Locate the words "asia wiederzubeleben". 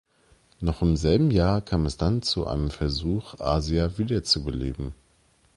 3.39-4.95